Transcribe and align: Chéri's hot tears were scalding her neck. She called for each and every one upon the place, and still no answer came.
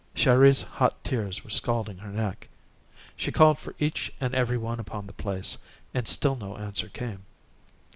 Chéri's 0.15 0.63
hot 0.63 1.03
tears 1.03 1.43
were 1.43 1.51
scalding 1.51 1.99
her 1.99 2.09
neck. 2.09 2.49
She 3.15 3.31
called 3.31 3.59
for 3.59 3.75
each 3.77 4.11
and 4.19 4.33
every 4.33 4.57
one 4.57 4.79
upon 4.79 5.05
the 5.05 5.13
place, 5.13 5.59
and 5.93 6.07
still 6.07 6.35
no 6.35 6.57
answer 6.57 6.89
came. 6.89 7.23